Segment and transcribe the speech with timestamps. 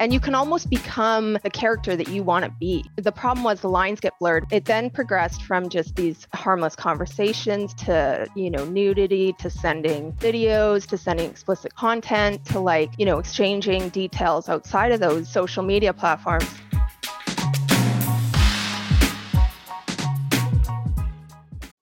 [0.00, 2.82] And you can almost become the character that you want to be.
[2.96, 4.46] The problem was the lines get blurred.
[4.50, 10.86] It then progressed from just these harmless conversations to, you know, nudity to sending videos
[10.86, 15.92] to sending explicit content to like, you know, exchanging details outside of those social media
[15.92, 16.48] platforms.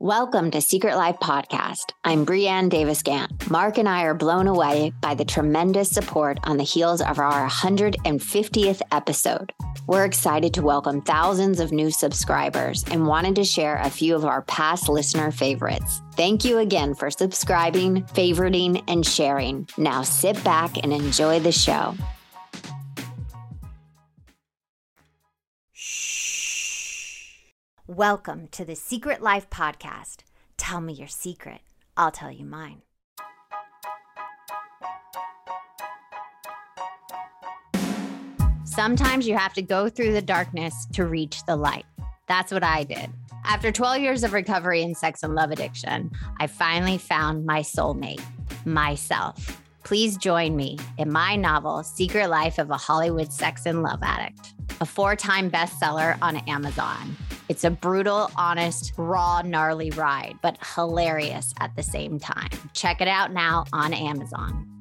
[0.08, 1.92] Welcome to Secret Life Podcast.
[2.02, 3.50] I'm Brianne Davis Gantt.
[3.50, 7.46] Mark and I are blown away by the tremendous support on the heels of our
[7.46, 9.52] 150th episode.
[9.86, 14.24] We're excited to welcome thousands of new subscribers and wanted to share a few of
[14.24, 16.00] our past listener favorites.
[16.16, 19.68] Thank you again for subscribing, favoriting, and sharing.
[19.76, 21.94] Now sit back and enjoy the show.
[27.88, 30.18] Welcome to the Secret Life Podcast.
[30.58, 31.62] Tell me your secret,
[31.96, 32.82] I'll tell you mine.
[38.64, 41.86] Sometimes you have to go through the darkness to reach the light.
[42.26, 43.08] That's what I did.
[43.46, 48.20] After 12 years of recovery in sex and love addiction, I finally found my soulmate,
[48.66, 49.62] myself.
[49.82, 54.52] Please join me in my novel, Secret Life of a Hollywood Sex and Love Addict,
[54.82, 57.16] a four time bestseller on Amazon.
[57.48, 62.50] It's a brutal, honest, raw, gnarly ride, but hilarious at the same time.
[62.74, 64.77] Check it out now on Amazon.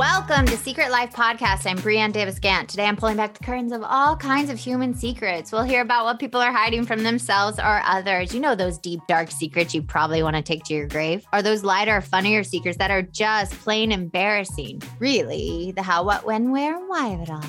[0.00, 1.66] Welcome to Secret Life Podcast.
[1.66, 2.68] I'm Brianne Davis Gantt.
[2.68, 5.52] Today I'm pulling back the curtains of all kinds of human secrets.
[5.52, 8.32] We'll hear about what people are hiding from themselves or others.
[8.32, 11.26] You know, those deep, dark secrets you probably want to take to your grave?
[11.34, 14.80] Or those lighter, funnier secrets that are just plain embarrassing?
[15.00, 17.44] Really, the how, what, when, where, and why of it all.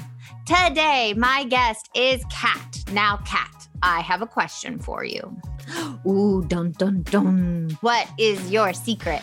[0.45, 2.83] Today, my guest is Kat.
[2.91, 5.39] Now, Kat, I have a question for you.
[6.05, 7.77] Ooh, dun, dun, dun.
[7.79, 9.21] What is your secret?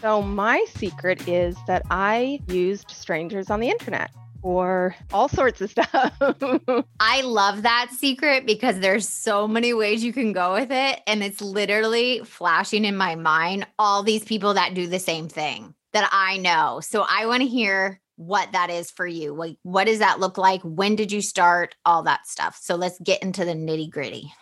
[0.00, 4.10] So, my secret is that I used strangers on the internet
[4.42, 6.12] or all sorts of stuff.
[7.00, 11.00] I love that secret because there's so many ways you can go with it.
[11.06, 15.74] And it's literally flashing in my mind all these people that do the same thing
[15.92, 16.80] that I know.
[16.80, 19.34] So, I want to hear what that is for you.
[19.34, 20.62] Like, what does that look like?
[20.62, 21.76] When did you start?
[21.84, 22.58] All that stuff.
[22.60, 24.32] So, let's get into the nitty gritty.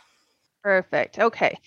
[0.62, 1.19] Perfect.
[1.19, 1.58] Okay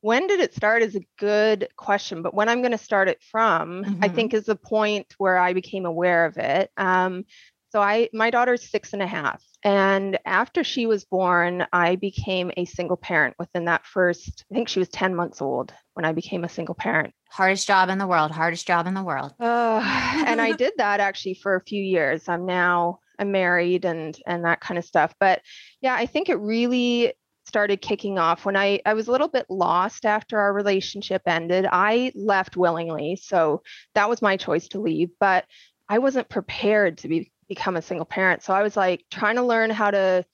[0.00, 3.22] when did it start is a good question but when i'm going to start it
[3.30, 4.04] from mm-hmm.
[4.04, 7.24] i think is the point where i became aware of it um,
[7.70, 12.50] so i my daughter's six and a half and after she was born i became
[12.56, 16.12] a single parent within that first i think she was 10 months old when i
[16.12, 17.12] became a single parent.
[17.28, 19.34] Hardest job in the world hardest job in the world.
[19.38, 19.80] Uh,
[20.26, 22.28] and i did that actually for a few years.
[22.28, 25.42] I'm now i'm married and and that kind of stuff but
[25.80, 27.12] yeah i think it really
[27.50, 31.66] started kicking off when I, I was a little bit lost after our relationship ended.
[31.70, 33.16] I left willingly.
[33.16, 33.62] So
[33.94, 35.46] that was my choice to leave, but
[35.88, 38.44] I wasn't prepared to be, become a single parent.
[38.44, 40.24] So I was like trying to learn how to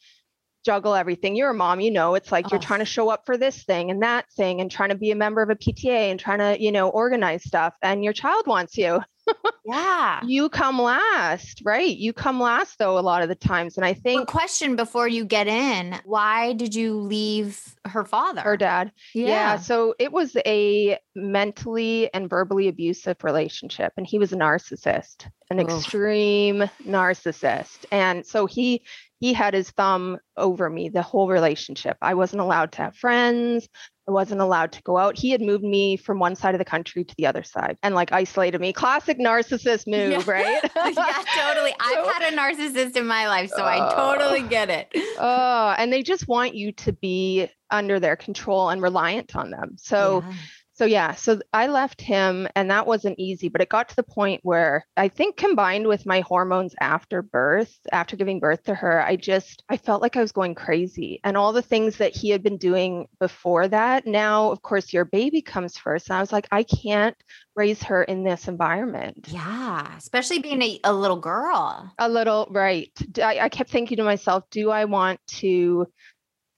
[0.62, 1.36] juggle everything.
[1.36, 2.48] You're a mom, you know, it's like oh.
[2.52, 5.10] you're trying to show up for this thing and that thing and trying to be
[5.10, 7.72] a member of a PTA and trying to, you know, organize stuff.
[7.80, 9.00] And your child wants you.
[9.64, 10.20] Yeah.
[10.24, 11.96] You come last, right?
[11.96, 13.76] You come last though a lot of the times.
[13.76, 18.40] And I think well, question before you get in, why did you leave her father?
[18.42, 18.92] Her dad.
[19.14, 19.26] Yeah.
[19.26, 19.56] yeah.
[19.56, 23.92] So it was a mentally and verbally abusive relationship.
[23.96, 25.68] And he was a narcissist, an Oof.
[25.68, 27.84] extreme narcissist.
[27.90, 28.82] And so he
[29.18, 31.96] he had his thumb over me the whole relationship.
[32.02, 33.68] I wasn't allowed to have friends.
[34.08, 35.18] I wasn't allowed to go out.
[35.18, 37.94] He had moved me from one side of the country to the other side and
[37.94, 38.72] like isolated me.
[38.72, 40.32] Classic narcissist move, yeah.
[40.32, 40.60] right?
[40.76, 41.74] yeah, totally.
[41.80, 44.14] I've had a narcissist in my life, so I oh.
[44.14, 44.88] totally get it.
[45.18, 49.76] Oh, and they just want you to be under their control and reliant on them.
[49.76, 50.34] So yeah
[50.76, 54.02] so yeah so i left him and that wasn't easy but it got to the
[54.02, 59.02] point where i think combined with my hormones after birth after giving birth to her
[59.02, 61.20] i just i felt like i was going crazy.
[61.24, 65.04] And all the things that he had been doing before that now of course your
[65.04, 67.16] baby comes first and i was like i can't
[67.54, 69.26] raise her in this environment.
[69.28, 71.90] Yeah especially being a, a little girl.
[71.98, 72.90] A little right.
[73.22, 75.86] I, I kept thinking to myself do i want to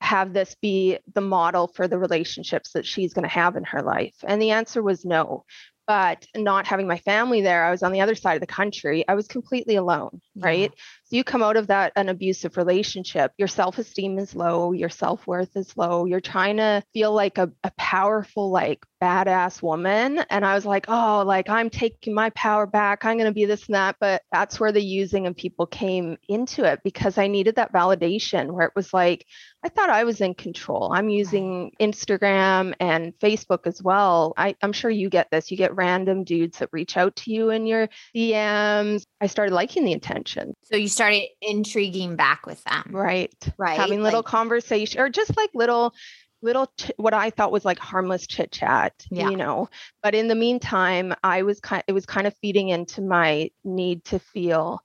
[0.00, 3.83] have this be the model for the relationships that she's going to have in her
[3.83, 4.15] life?
[4.25, 5.45] And the answer was no.
[5.87, 9.09] But not having my family there, I was on the other side of the country.
[9.09, 10.71] I was completely alone, right?
[11.10, 15.56] So you come out of that an abusive relationship, your self-esteem is low, your self-worth
[15.56, 16.05] is low.
[16.05, 20.19] You're trying to feel like a, a powerful, like badass woman.
[20.31, 23.05] And I was like, oh, like I'm taking my power back.
[23.05, 23.96] I'm gonna be this and that.
[24.00, 28.50] But that's where the using of people came into it because I needed that validation
[28.50, 29.25] where it was like,
[29.64, 30.93] I thought I was in control.
[30.93, 34.34] I'm using Instagram and Facebook as well.
[34.37, 35.50] I, I'm sure you get this.
[35.50, 39.05] You get random dudes that reach out to you in your DMs.
[39.20, 40.55] I started liking the attention.
[40.62, 42.91] So you started intriguing back with them.
[42.91, 43.33] Right.
[43.56, 43.79] Right.
[43.79, 45.95] Having little Like- conversation or just like little
[46.41, 49.29] little ch- what I thought was like harmless chit chat, Yeah.
[49.31, 49.69] you know.
[50.05, 54.05] But in the meantime, I was kind it was kind of feeding into my need
[54.06, 54.81] to feel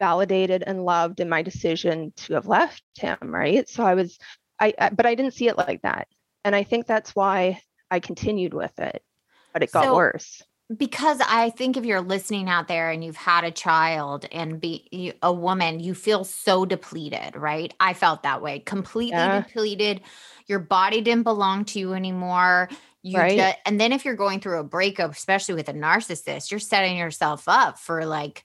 [0.00, 3.68] validated and loved in my decision to have left him, right?
[3.68, 4.18] So I was
[4.58, 6.08] I, I but I didn't see it like that.
[6.44, 7.60] And I think that's why
[7.90, 9.02] I continued with it.
[9.52, 10.42] But it got So- worse.
[10.74, 15.12] Because I think if you're listening out there and you've had a child and be
[15.22, 17.72] a woman, you feel so depleted, right?
[17.78, 19.28] I felt that way, completely Yeah.
[19.28, 20.00] depleted.
[20.46, 22.68] Your body didn't belong to you anymore.
[23.02, 23.28] You Right.
[23.28, 26.96] ju- and then if you're going through a breakup, especially with a narcissist, you're setting
[26.96, 28.44] yourself up for like,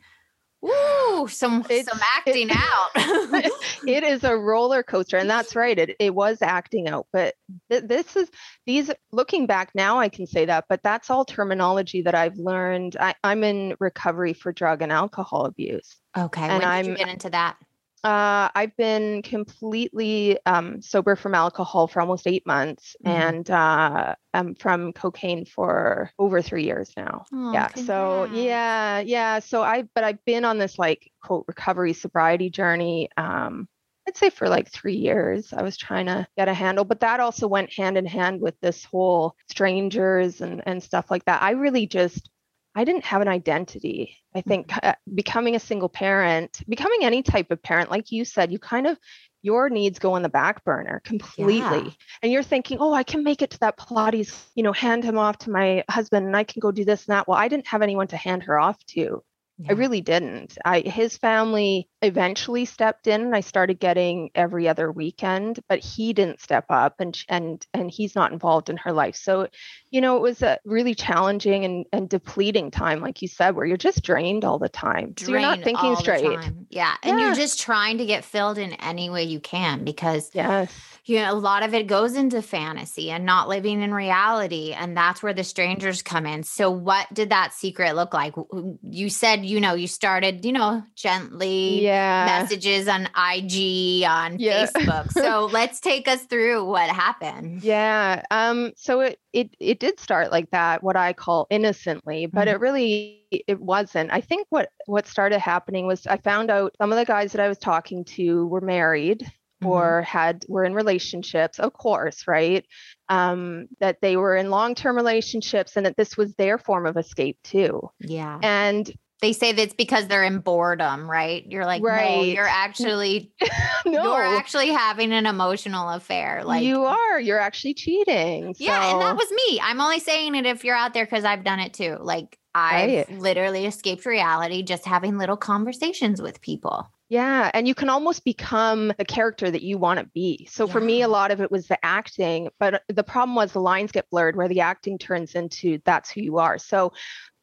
[0.64, 2.90] ooh, some It's- some it- acting out.
[3.88, 7.34] it is a roller coaster and that's right it, it was acting out but
[7.70, 8.30] th- this is
[8.66, 12.96] these looking back now i can say that but that's all terminology that i've learned
[13.00, 16.98] I, i'm in recovery for drug and alcohol abuse okay, And when did you I'm-
[16.98, 17.58] get into that?
[18.04, 23.10] Uh, i've been completely um, sober from alcohol for almost eight months Mhm.
[23.10, 27.26] and uh, i'm from cocaine for over three years now.
[27.34, 31.94] Oh, yeah so yeah yeah so i but i've been on this like quote recovery
[31.94, 33.68] sobriety journey um
[34.08, 37.20] i'd say for like three years i was trying to get a handle but that
[37.20, 41.42] also went hand in hand with this whole strangers and and stuff like that.
[41.42, 42.30] I really just
[42.76, 47.52] i didn't have an identity i think uh, becoming a single parent becoming any type
[47.52, 48.98] of parent like you said you kind of
[49.44, 51.90] your needs go on the back burner completely Yeah.
[52.22, 55.18] and you're thinking, oh, I can make it to that Pilates, you know, hand him
[55.18, 57.28] off to my husband and I can go do this and that.
[57.28, 59.24] Well, I didn't have anyone to hand her off to.
[59.58, 59.68] Yeah.
[59.70, 60.58] I really didn't.
[60.64, 66.14] I his family eventually stepped in and I started getting every other weekend, but he
[66.14, 69.16] didn't step up and and and he's not involved in her life.
[69.16, 69.48] So,
[69.92, 73.66] you know, it was a really challenging and and depleting time like you said where
[73.66, 75.14] you're just drained all the time.
[75.18, 76.40] so you're not drained thinking straight.
[76.70, 76.96] Yeah.
[77.04, 80.74] And you're just trying to get filled in any way you can because Yes.
[81.06, 84.74] you know, a lot of it goes into fantasy and not living in reality.
[84.74, 86.44] And that's where the strangers come in.
[86.44, 88.34] So, what did that secret look like?
[88.82, 91.91] You said, you know, you started, you know, gently Yeah.
[91.96, 94.66] Messages on IG, on Yeah.
[94.68, 95.12] Facebook.
[95.22, 97.64] So, let's take us through what happened.
[97.64, 98.24] Yeah.
[98.32, 102.52] Um, so it it it did start like that, what I call innocently, but Mhm.
[102.54, 104.12] it really it wasn't.
[104.12, 107.42] I think what what started happening was I found out some of the guys that
[107.42, 109.22] I was talking to were married
[109.64, 109.68] Mhm.
[109.70, 112.66] or had were in relationships, of course, right?
[113.10, 117.38] Um, that they were in long-term relationships and that this was their form of escape
[117.44, 117.90] too.
[118.00, 118.40] yeah.
[118.42, 118.92] And
[119.22, 121.46] They say that's because they're in boredom, right?
[121.48, 122.34] You're like, no, Right.
[122.34, 123.32] you're actually
[123.86, 126.44] no, you're actually having an emotional affair.
[126.44, 128.56] Like you are, you're actually cheating.
[128.58, 129.60] Yeah, and that was me.
[129.62, 131.98] I'm only saying it if you're out there because I've done it too.
[132.00, 133.20] Like I've Right.
[133.22, 136.90] literally escaped reality just having little conversations with people.
[137.12, 140.48] Yeah, and you can almost become the character that you want to be.
[140.50, 143.60] So for me, a lot of it was the acting, but the problem was the
[143.60, 146.58] lines get blurred where the acting turns into that's who you are.
[146.58, 146.94] So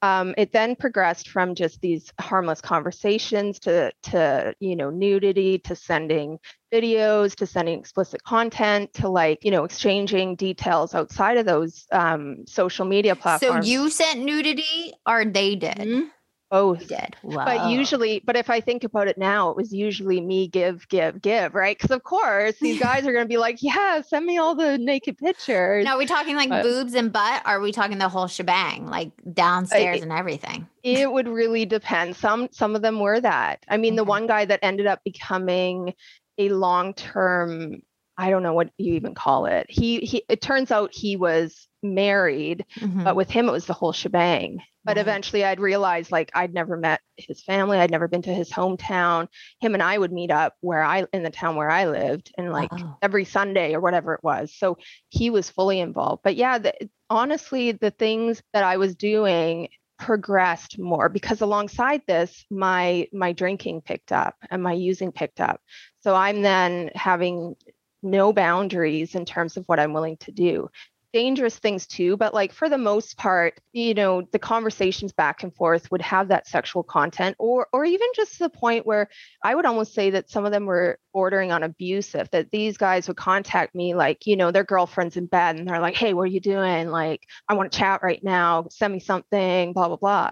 [0.01, 5.77] um, it then progressed from just these harmless conversations to to you know nudity to
[5.77, 6.39] sending
[6.73, 12.47] videos to sending explicit content to like you know exchanging details outside of those um,
[12.47, 13.67] social media platforms.
[13.67, 15.77] So you sent nudity or they did?
[15.77, 16.11] Mhm.
[16.51, 17.17] Both did.
[17.23, 21.21] but usually but if i think about it now it was usually me give give
[21.21, 24.39] give right because of course these guys are going to be like yeah send me
[24.39, 27.43] all the naked pictures Now, are we talking like but- boobs and butt?
[27.45, 30.67] Or are we talking the whole shebang, like downstairs I- and everything?
[30.83, 34.45] it would really depend some some of them were that i mean the one guy
[34.45, 35.93] that ended up becoming
[36.39, 37.83] a long term
[38.19, 39.67] i don't know what you even call it.
[39.71, 43.05] He he it turns out he was married Mhm.
[43.05, 44.59] but with him it was the whole shebang.
[44.85, 45.03] But Right.
[45.03, 49.29] eventually i'd realized like i'd never met his family i'd never been to his hometown.
[49.61, 52.53] Him and i would meet up where i in the town where i lived and
[52.53, 52.71] like
[53.01, 54.55] every sunday or whatever it was.
[54.57, 54.77] So
[55.09, 56.23] he was fully involved.
[56.25, 56.75] But yeah the,
[57.09, 63.81] honestly the things that i was doing progressed more because alongside this my my drinking
[63.83, 65.61] picked up and my using picked up.
[66.01, 67.55] So i'm then having
[68.03, 70.69] no boundaries in terms of what i'm willing to do.
[71.15, 75.55] Dangerous things too but like for the most part you know the conversations back and
[75.55, 79.09] forth would have that sexual content or or even just to the point where
[79.43, 83.09] i would almost say that some of them were bordering on abusive that these guys
[83.09, 86.25] would contact me like you know their girlfriends in bed and they're like hey what
[86.25, 86.89] are you doing?
[86.89, 88.67] Like i want to chat right now.
[88.71, 90.31] Send me something blah blah blah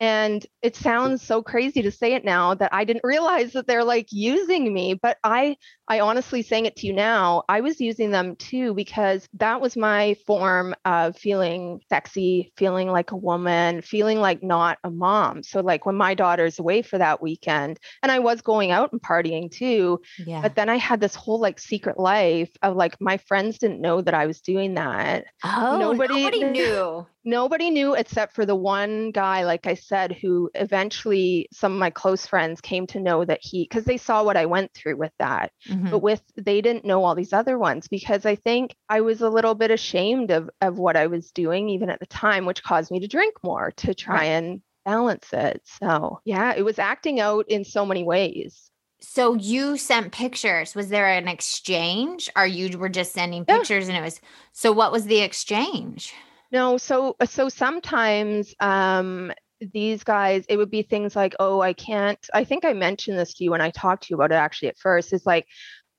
[0.00, 3.84] And it sounds so crazy to say it now that I didn't realize that they're
[3.84, 5.56] like using me, but I
[5.88, 9.76] I honestly saying it to you now, I was using them too because that was
[9.76, 15.42] my form of feeling sexy, feeling like a woman, feeling like not a mom.
[15.42, 19.00] So like when my daughter's away for that weekend and I was going out and
[19.00, 20.42] partying too, yeah.
[20.42, 24.02] but then I had this whole like secret life of like my friends didn't know
[24.02, 25.24] that I was doing that.
[25.42, 27.06] Oh, nobody, nobody knew.
[27.28, 31.90] Nobody knew except for the one guy, like I said, who eventually some of my
[31.90, 35.12] close friends came to know that he, because they saw what I went through with
[35.18, 35.52] that.
[35.68, 35.90] Mm-hmm.
[35.90, 39.28] But with, they didn't know all these other ones because I think I was a
[39.28, 42.90] little bit ashamed of, of what I was doing, even at the time, which caused
[42.90, 44.24] me to drink more to try right.
[44.24, 45.60] and balance it.
[45.82, 48.70] So, yeah, it was acting out in so many ways.
[49.00, 50.74] So you sent pictures.
[50.74, 53.96] Was there an exchange or you were just sending pictures yeah.
[53.96, 54.18] and it was
[54.52, 56.14] so what was the exchange?
[56.50, 61.72] No, so uh, so sometimes um these guys it would be things like oh i
[61.72, 64.36] can't i think i mentioned this to you when i talked to you about it
[64.36, 65.46] actually at first is like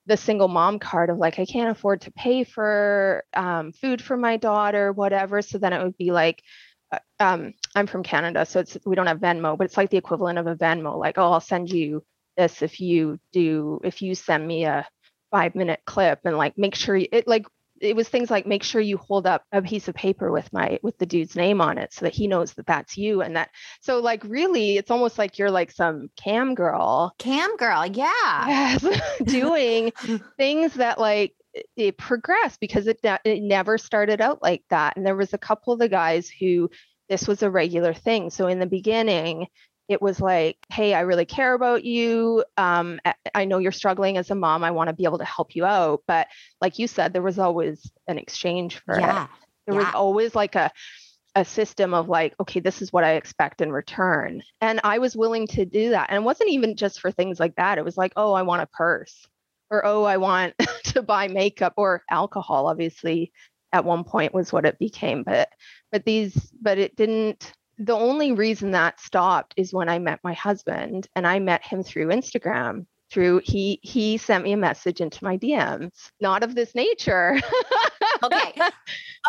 [0.06, 4.15] the single mom card of like i can't afford to pay for um, food for
[4.15, 6.41] my daughter whatever so then it would be like
[6.94, 9.98] uh, um, i'm from canada so it's we don't have venmo but it's like the
[9.98, 12.01] equivalent of a venmo like oh i'll send you
[12.38, 14.88] this if you do if you send me a
[15.32, 17.46] five minute clip and like make sure you, it like
[17.82, 20.80] it was things like make sure you hold up a piece of paper with my
[20.84, 23.50] with the dude's name on it so that he knows that that's you and that
[23.82, 27.14] so like really it's almost like you're like some cam girl.
[27.20, 28.78] Cam girl yeah.
[28.82, 28.86] Yes,
[29.24, 29.92] doing
[30.38, 31.34] things that like
[31.76, 34.98] it progressed because it it never started out like that.
[34.98, 36.70] And there was a couple of the guys who
[37.10, 38.30] this was a regular thing.
[38.30, 39.48] So in the beginning
[39.89, 42.46] it was like, hey, I really care about you.
[42.58, 43.01] Um,
[43.34, 44.63] I know you're struggling as a mom.
[44.63, 46.03] I want to be able to help you out.
[46.08, 46.27] But
[46.62, 49.24] like you said, there was always an exchange for yeah.
[49.24, 49.29] it.
[49.65, 49.86] There yeah.
[49.86, 50.72] was always like a
[51.36, 54.41] a system of like, okay, this is what I expect in return.
[54.62, 56.10] And I was willing to do that.
[56.10, 57.77] And it wasn't even just for things like that.
[57.77, 59.27] It was like, oh, I want a purse.
[59.72, 60.55] Or oh, I want
[60.86, 63.31] to buy makeup or alcohol, obviously,
[63.72, 65.24] at one point was what it became.
[65.24, 65.50] But
[65.91, 70.34] but these, but it didn't the only reason that stopped is when I met my
[70.34, 72.86] husband and I met him through Instagram.
[73.10, 77.40] Through he he sent me a message into my DMs, not of this nature.
[78.24, 78.54] okay.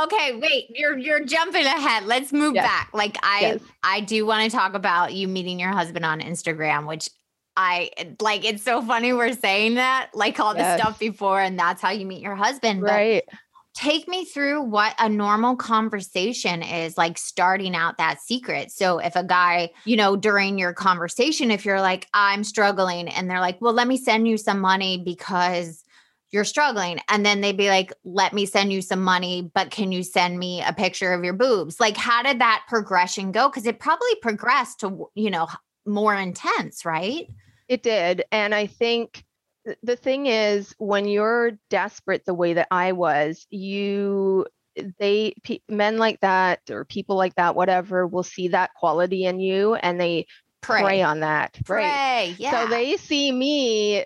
[0.03, 2.05] Okay, wait, you're you're jumping ahead.
[2.05, 2.67] Let's move yes.
[2.67, 2.91] back.
[2.93, 3.61] Like I yes.
[3.83, 7.09] I do want to talk about you meeting your husband on Instagram, which
[7.57, 7.91] I
[8.21, 10.77] like it's so funny we're saying that, like all yes.
[10.77, 12.83] the stuff before, and that's how you meet your husband.
[12.83, 13.23] Right.
[13.27, 13.39] But
[13.75, 18.71] take me through what a normal conversation is like starting out that secret.
[18.71, 23.31] So if a guy, you know, during your conversation, if you're like, I'm struggling, and
[23.31, 25.85] they're like, well, let me send you some money because
[26.33, 27.01] you're struggling.
[27.09, 30.39] And then they'd be like, let me send you some money, but can you send
[30.39, 31.81] me a picture of your boobs?
[31.81, 33.49] Like, how did that progression go?
[33.49, 35.49] Because it probably progressed to, you know,
[35.87, 37.29] more intense, right?
[37.69, 38.25] It did.
[38.31, 39.25] And I think
[39.83, 44.47] the thing is when you're desperate the way that i was you
[44.99, 45.35] they
[45.69, 50.01] men like that or people like that whatever will see that quality in you and
[50.01, 50.27] they
[50.61, 52.51] prey, prey on that prey, right yeah.
[52.51, 54.05] so they see me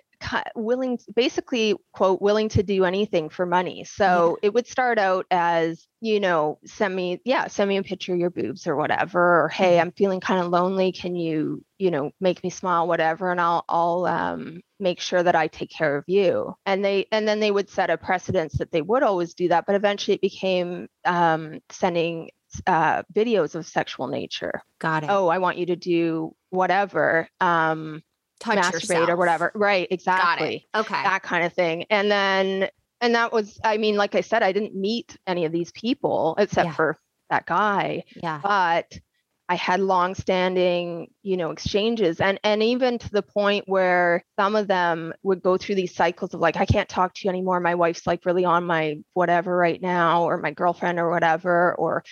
[0.55, 3.83] willing basically quote willing to do anything for money.
[3.83, 4.47] So yeah.
[4.47, 8.19] it would start out as you know send me yeah send me a picture of
[8.19, 9.81] your boobs or whatever or hey mm-hmm.
[9.81, 10.91] i'm feeling kind of lonely.
[10.91, 15.35] Can you you know make me smile whatever and i'll i'll um, make sure that
[15.35, 16.55] i take care of you.
[16.65, 19.65] And they and then they would set a precedence that they would always do that
[19.65, 22.29] but eventually it became um, sending
[22.67, 24.61] uh, videos of sexual nature.
[24.79, 25.09] Got it.
[25.09, 27.27] Oh i want you to do whatever.
[27.41, 28.01] Um
[28.39, 29.09] touch masturbate yourself.
[29.09, 29.51] or whatever.
[29.55, 30.67] Right, exactly.
[30.75, 31.03] Okay.
[31.03, 31.85] That kind of thing.
[31.89, 32.69] And then
[33.01, 36.35] and that was I mean, like I said, I didn't meet any of these people
[36.37, 36.73] except yeah.
[36.73, 36.97] for
[37.29, 38.03] that guy.
[38.21, 38.39] Yeah.
[38.41, 38.99] But
[39.47, 44.67] I had long-standing, you know, exchanges, and and even to the point where some of
[44.67, 47.59] them would go through these cycles of like, I can't talk to you anymore.
[47.59, 52.03] My wife's like really on my whatever right now, or my girlfriend or whatever, or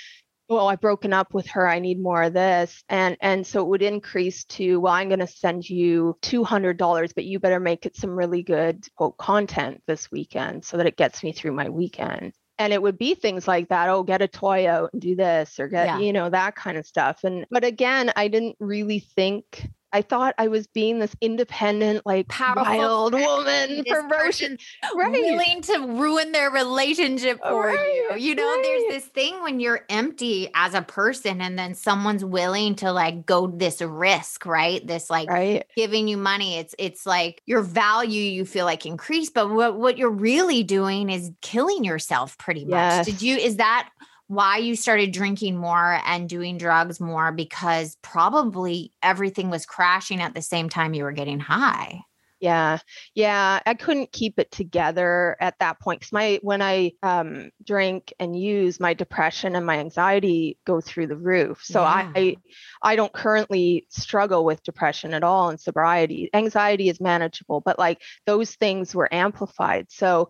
[0.54, 1.68] well i've broken up with her.
[1.68, 2.84] I need more of this.
[2.90, 7.26] And and so it would increase to well i'm going to send you $200 but
[7.26, 11.24] you better make it some really good quote content this weekend so that it gets
[11.24, 12.34] me through my weekend.
[12.60, 15.60] And it would be things like that oh get a toy out and do this
[15.60, 16.00] or get yeah.
[16.00, 17.24] you know that kind of stuff.
[17.24, 22.28] And but again i didn't really think I thought I was being this independent, like
[22.28, 24.58] powerful wild woman, ferocious,
[24.96, 25.12] right.
[25.12, 27.96] willing to ruin their relationship uh, for right.
[28.12, 28.18] you.
[28.18, 28.62] You know, right.
[28.64, 33.26] there's this thing when you're empty as a person, and then someone's willing to like
[33.28, 34.86] go this risk, right?
[34.86, 35.64] This like right.
[35.76, 36.58] giving you money.
[36.58, 41.12] It's it's like your value you feel like increased, but what what you're really doing
[41.12, 42.72] is killing yourself pretty much.
[42.72, 43.06] Yes.
[43.06, 43.38] Did you?
[43.38, 43.90] Is that
[44.28, 50.34] why you started drinking more and doing drugs more because probably everything was crashing at
[50.34, 52.02] the same time you were getting high.
[52.44, 52.80] Yeah.
[53.16, 53.62] Yeah.
[53.66, 58.38] I couldn't keep it together at that point because my when I um, drink and
[58.38, 61.62] use, my depression and my anxiety go through the roof.
[61.64, 62.12] So yeah.
[62.14, 62.36] I
[62.82, 66.30] I don't currently struggle with depression at all in sobriety.
[66.34, 69.86] Anxiety is manageable, but like those things were amplified.
[69.90, 70.30] So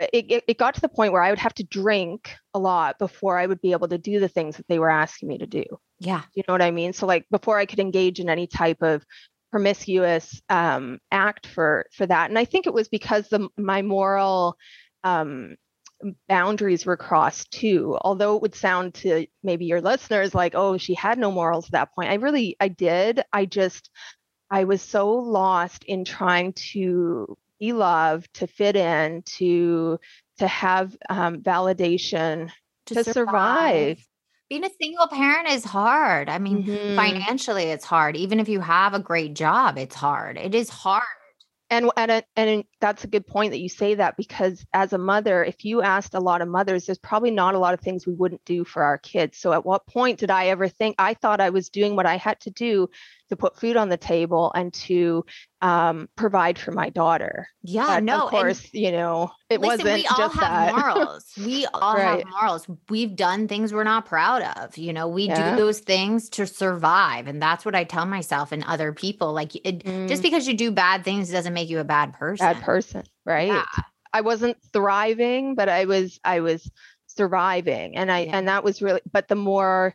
[0.00, 2.98] it, it, it got to the point where I would have to drink a lot
[2.98, 5.46] before I would be able to do the things that they were asking me to
[5.46, 5.64] do.
[5.98, 6.22] Yeah.
[6.34, 6.92] You know what I mean?
[6.92, 9.04] So like before I could engage in any type of
[9.50, 14.56] promiscuous um, act for for that and i think it was because the my moral
[15.04, 15.56] um,
[16.28, 20.94] boundaries were crossed too although it would sound to maybe your listeners like oh she
[20.94, 23.90] had no morals at that point i really i did i just
[24.50, 29.98] i was so lost in trying to be loved to fit in to
[30.38, 32.50] to have um, validation
[32.86, 33.98] to, to survive.
[33.98, 34.08] survive
[34.48, 36.28] being a single parent is hard.
[36.28, 36.96] I mean, mm-hmm.
[36.96, 38.16] financially, it's hard.
[38.16, 40.38] Even if you have a great job, it's hard.
[40.38, 41.04] It is hard.
[41.70, 45.44] And and and that's a good point that you say that because as a mother,
[45.44, 48.14] if you asked a lot of mothers, there's probably not a lot of things we
[48.14, 49.36] wouldn't do for our kids.
[49.36, 52.16] So at what point did I ever think I thought I was doing what I
[52.16, 52.88] had to do
[53.28, 55.24] to put food on the table and to
[55.60, 57.48] um, provide for my daughter.
[57.62, 60.76] Yeah, but no, of course, you know, it listen, wasn't we all just have that.
[60.76, 61.32] morals.
[61.36, 62.24] We all right.
[62.24, 62.66] have morals.
[62.88, 64.76] We've done things we're not proud of.
[64.78, 65.50] You know, we yeah.
[65.50, 69.32] do those things to survive, and that's what I tell myself and other people.
[69.32, 70.08] Like, it, mm.
[70.08, 72.46] just because you do bad things doesn't make you a bad person.
[72.46, 73.48] Bad person, right?
[73.48, 73.64] Yeah.
[74.12, 76.18] I wasn't thriving, but I was.
[76.24, 76.70] I was
[77.06, 78.38] surviving, and I yeah.
[78.38, 79.02] and that was really.
[79.10, 79.94] But the more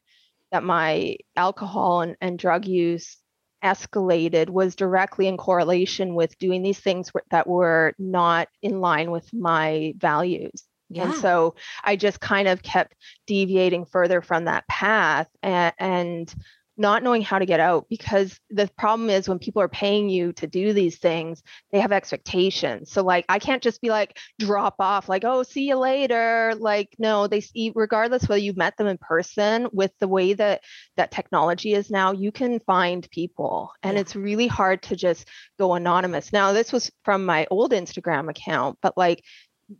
[0.52, 3.18] that my alcohol and, and drug use
[3.64, 9.32] escalated was directly in correlation with doing these things that were not in line with
[9.34, 10.64] my values.
[10.90, 11.06] Yeah.
[11.06, 12.94] And so I just kind of kept
[13.26, 16.36] deviating further from that path and, and
[16.84, 20.34] not knowing how to get out because the problem is when people are paying you
[20.34, 22.92] to do these things they have expectations.
[22.92, 26.54] So like i can't just be like drop off like oh see you later.
[26.58, 27.42] Like no they
[27.74, 30.62] regardless whether you've met them in person with the way that
[30.98, 34.02] that technology is now you can find people and yeah.
[34.02, 36.34] it's really hard to just go anonymous.
[36.34, 39.24] Now this was from my old instagram account but like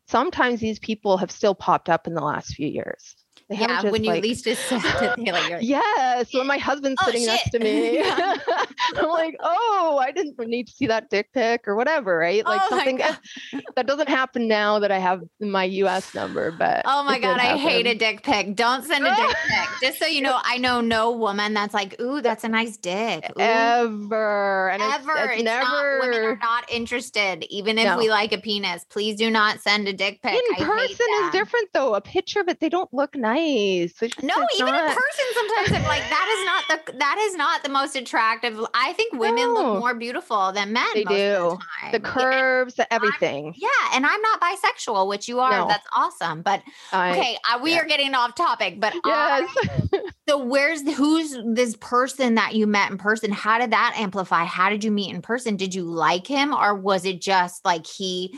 [0.08, 3.16] sometimes these people have still popped up in the last few years
[3.50, 7.22] they yeah, when you like, least expect it, like, yes, when my husband's oh, sitting
[7.22, 7.30] shit.
[7.30, 8.02] next to me,
[8.98, 12.46] I'm like, oh, I didn't need to see that dick pic or whatever, right?
[12.46, 12.98] Like oh something
[13.76, 16.14] that doesn't happen now that I have my U.S.
[16.16, 16.52] number.
[16.52, 18.56] But oh my god, I hate a dick pic.
[18.56, 19.70] Don't send a dick pic.
[19.82, 23.26] Just so you know, I know no woman that's like, ooh, that's a nice dick.
[23.38, 23.42] Ooh.
[23.42, 25.64] Ever and ever, it's, it's, it's never.
[25.64, 27.98] Not, women are not interested, even if no.
[27.98, 28.86] we like a penis.
[28.90, 30.34] Please do not send a dick pic.
[30.34, 31.96] In I person is different though.
[31.96, 33.94] A picture, but they don't look nice nice.
[34.22, 34.90] No, even not...
[34.90, 38.60] in person, sometimes I'm like, that is not the that is not the most attractive.
[38.74, 39.54] I think women no.
[39.54, 40.86] look more beautiful than men.
[40.94, 41.58] They do.
[41.92, 42.86] The, the, curves, yeah.
[42.92, 43.48] everything.
[43.48, 45.52] I'm, yeah, and I'm not bisexual, which you are.
[45.52, 45.68] No.
[45.68, 46.42] That's awesome.
[46.42, 47.80] But I, okay, uh, we yeah.
[47.80, 48.80] are getting off topic.
[48.80, 49.50] But yes.
[49.58, 53.32] I, so where's who's this person that you met in person?
[53.32, 54.44] How did that amplify?
[54.46, 55.56] How did you meet in person?
[55.56, 58.38] Did you like him, or was it just like he?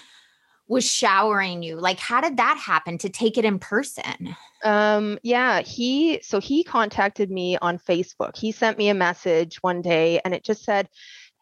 [0.68, 1.78] Was showering you?
[1.78, 4.36] Like how did that happen to take it in person?
[4.64, 8.38] Um yeah he so he contacted me on facebook.
[8.38, 10.90] He sent me a message one day and it just said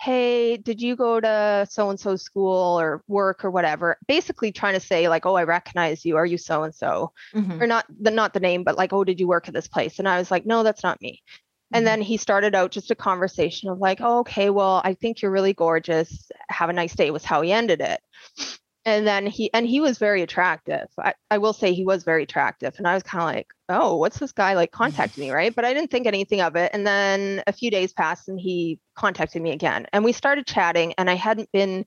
[0.01, 3.97] hey did you go to so and so school or work or whatever?
[4.07, 6.17] Basically trying to say like oh i recognize you.
[6.17, 7.13] Are you so and so
[7.61, 9.99] or not the not the name but like oh did you work at this place?
[9.99, 11.21] And i was like no that's not me.
[11.75, 15.23] And then he started out just a conversation of like, oh, okay, well, I think
[15.23, 16.29] you're really gorgeous.
[16.49, 17.99] Have a nice day was how he ended it
[18.85, 20.87] and then he and he was very attractive.
[20.99, 22.75] I, I will say he was very attractive.
[22.77, 25.31] And i was kind of like oh what's this guy like contacting me?
[25.33, 25.55] Right?
[25.55, 26.71] But i didn't think anything of it.
[26.73, 29.87] And then a few days passed and he contacted me again.
[29.93, 31.85] And we started chatting and i hadn't been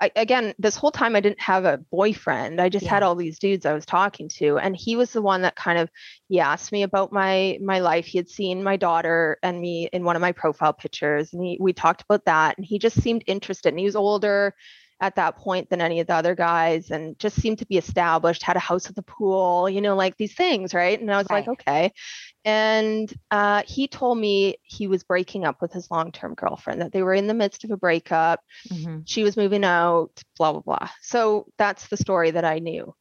[0.00, 2.60] I, again this whole time i didn't have a boyfriend.
[2.60, 2.90] I just yeah.
[2.92, 4.58] had all these dudes i was talking to.
[4.58, 5.90] And he was the one that kind of
[6.28, 8.06] he asked me about my my life.
[8.06, 11.32] He had seen my daughter and me in one of my profile pictures.
[11.32, 12.56] And he, we talked about that.
[12.58, 13.70] And he just seemed interested.
[13.70, 14.54] And he was older
[15.00, 18.42] at that point than any of the other guys and just seemed to be established,
[18.42, 21.00] had a house at the pool, you know, like these things, right?
[21.00, 21.46] And I was right.
[21.46, 21.92] like, okay.
[22.44, 26.92] And uh, he told me he was breaking up with his long term girlfriend, that
[26.92, 28.40] they were in the midst of a breakup.
[28.68, 29.00] Mm-hmm.
[29.04, 30.88] She was moving out, blah, blah, blah.
[31.02, 32.94] So that's the story that I knew.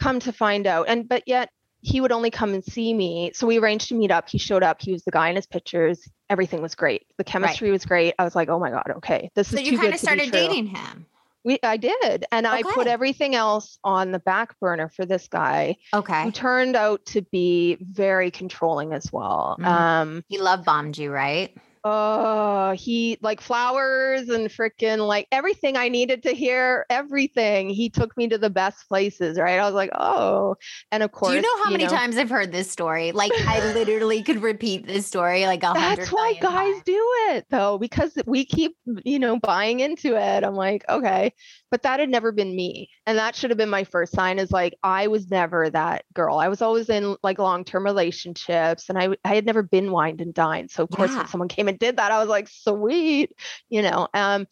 [0.00, 0.88] Come to find out.
[0.88, 1.48] And, but yet,
[1.82, 3.30] he would only come and see me.
[3.34, 4.28] So we arranged to meet up.
[4.28, 4.80] He showed up.
[4.80, 6.08] He was the guy in his pictures.
[6.28, 7.06] Everything was great.
[7.16, 7.72] The chemistry right.
[7.72, 8.14] was great.
[8.18, 9.30] I was like, oh my God, okay.
[9.34, 11.06] This so is you kind of started dating him.
[11.44, 12.24] We I did.
[12.32, 16.24] And I put everything else on the back burner for this guy Okay.
[16.24, 19.56] who turned out to be very controlling as well.
[19.60, 19.66] Mhm.
[19.66, 21.56] Um He love bombed you, right?
[21.88, 27.68] Oh, he like flowers and freaking like everything I needed to hear, everything.
[27.68, 29.60] He took me to the best places, right?
[29.60, 30.56] I was like, oh,
[30.90, 33.12] and of course, Do you know how many times I've heard this story?
[33.12, 35.98] Like I literally could repeat this story like a hundred.
[35.98, 36.82] That's why guys times.
[36.84, 40.42] do it though, because we keep, you know, buying into it.
[40.42, 41.34] I'm like, okay,
[41.76, 42.88] but that had never been me.
[43.04, 46.38] And that should have been my first sign is like, I was never that girl.
[46.38, 50.22] I was always in like long term relationships and i i had never been wined
[50.22, 50.70] and dined.
[50.70, 51.18] So, of course, Yeah.
[51.18, 53.32] when someone came and did that, I was like, sweet,
[53.68, 54.08] you know.
[54.14, 54.46] Um,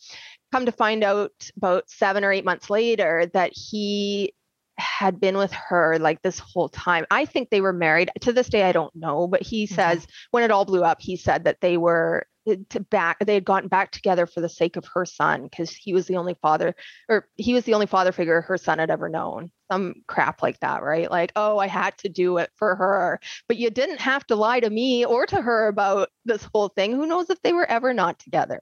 [0.52, 4.34] come to find out about seven or eight months later that he
[4.76, 7.06] had been with her like this whole time.
[7.10, 8.10] I think they were married.
[8.20, 9.74] To this day, I don't know, but he Okay.
[9.76, 13.34] says when it all blew up, he said that they were Eh, to back they
[13.34, 16.34] had gotten back together for the sake of her son because he was the only
[16.42, 16.74] father
[17.08, 19.50] or he was the only father figure her son had ever known.
[19.72, 21.10] Some crap like that right?
[21.10, 23.20] Like oh i had to do it for her.
[23.48, 26.92] But you didn't have to lie to me or to her about this whole thing.
[26.92, 28.60] Who knows if they were ever not together?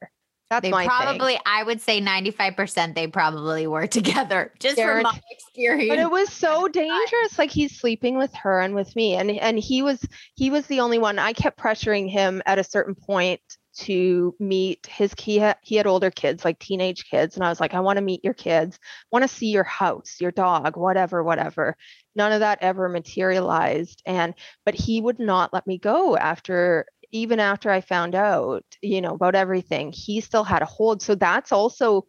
[0.50, 0.90] That's They my thing.
[0.90, 5.88] probably, I would say 95% they probably were together just from my experience.
[5.88, 9.58] but it was so dangerous like he's sleeping with her and with me and and
[9.58, 11.18] he was he was the only one.
[11.18, 13.40] I kept pressuring him at a certain point
[13.74, 17.60] to meet his he had, he had older kids like teenage kids and i was
[17.60, 18.78] like i want to meet your kids.
[19.10, 21.76] Want to see your house your dog whatever whatever.
[22.14, 27.40] None of that ever materialized and but he would not let me go after even
[27.40, 31.02] after i found out you know about everything he still had a hold.
[31.02, 32.06] So that's also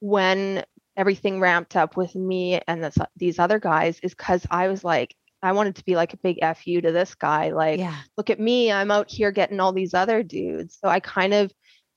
[0.00, 0.64] when
[0.96, 5.14] everything ramped up with me and this, these other guys is because I was like,
[5.42, 7.50] I wanted to be like a big fu to this guy.
[7.50, 7.96] Like, yeah.
[8.16, 10.78] look at me, I'm out here getting all these other dudes.
[10.82, 11.52] So I kind of,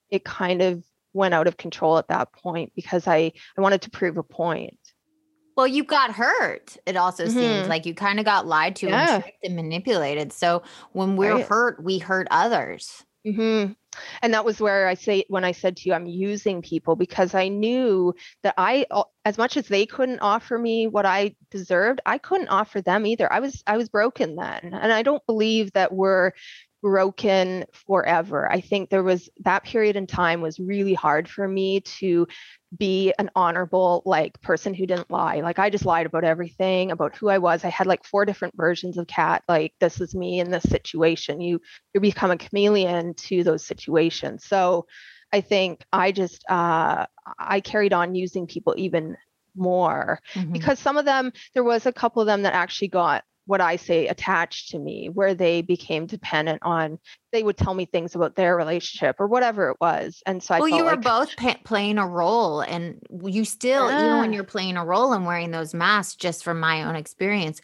[0.09, 3.89] it kind of went out of control at that point because I I wanted to
[3.89, 4.77] prove a point.
[5.57, 6.77] Well, you got hurt.
[6.85, 7.69] It also seems Mhm.
[7.69, 9.15] like you kind of got lied to Yeah.
[9.15, 10.31] and tricked and manipulated.
[10.31, 11.45] So when we're Right.
[11.45, 13.03] hurt, we hurt others.
[13.25, 13.73] hmm
[14.21, 17.35] And that was where I say when I said to you, I'm using people because
[17.35, 18.85] I knew that I,
[19.25, 23.31] as much as they couldn't offer me what I deserved, I couldn't offer them either.
[23.31, 26.31] I was I was broken then, and I don't believe that we're
[26.81, 28.51] broken forever.
[28.51, 32.27] I think there was that period in time was really hard for me to
[32.77, 35.41] be an honorable like person who didn't lie.
[35.41, 37.63] Like I just lied about everything, about who I was.
[37.65, 39.43] I had like four different versions of Kat.
[39.47, 41.41] Like this is me in this situation.
[41.41, 41.59] You
[41.93, 44.45] you become a chameleon to those situations.
[44.45, 44.85] So
[45.33, 47.05] I think I just uh
[47.39, 49.17] I carried on using people even
[49.55, 50.53] more Mhm.
[50.53, 53.75] because some of them there was a couple of them that actually got what I
[53.75, 56.99] say attached to me where they became dependent on
[57.31, 60.59] they would tell me things about their relationship or whatever it was and so I
[60.59, 64.43] well, you were like both pa- playing a role, and you still, even when you're
[64.43, 67.61] playing a role and wearing those masks, just from my own experience,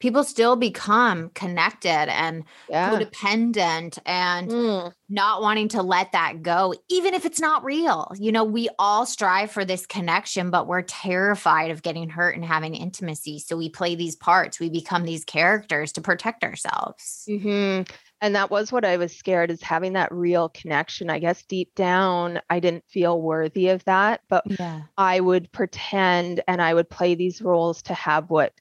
[0.00, 6.74] people still become connected and yeah codependent and Mm, not wanting to let that go,
[6.88, 8.12] even if it's not real.
[8.18, 12.44] You know, we all strive for this connection, but we're terrified of getting hurt and
[12.44, 13.38] having intimacy.
[13.40, 17.26] So we play these parts, we become these characters to protect ourselves.
[17.26, 17.82] hmm
[18.20, 21.08] And that was what I was scared is having that real connection.
[21.10, 24.82] I guess deep down, I didn't feel worthy of that, but Yeah.
[24.98, 28.52] I would pretend and I would play these roles to have what